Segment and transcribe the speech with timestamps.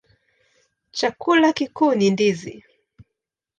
[0.91, 2.63] Chakula kikuu ni ndizi.